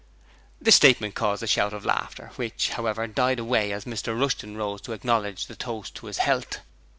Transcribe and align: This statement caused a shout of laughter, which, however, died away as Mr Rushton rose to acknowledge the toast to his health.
This 0.59 0.75
statement 0.77 1.13
caused 1.13 1.43
a 1.43 1.45
shout 1.45 1.73
of 1.73 1.85
laughter, 1.85 2.31
which, 2.35 2.69
however, 2.69 3.05
died 3.05 3.37
away 3.37 3.71
as 3.71 3.85
Mr 3.85 4.19
Rushton 4.19 4.57
rose 4.57 4.81
to 4.81 4.93
acknowledge 4.93 5.45
the 5.45 5.55
toast 5.55 5.93
to 5.97 6.07
his 6.07 6.17
health. 6.17 6.61